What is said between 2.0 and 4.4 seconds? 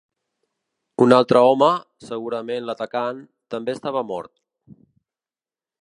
segurament l’atacant, també estava mort.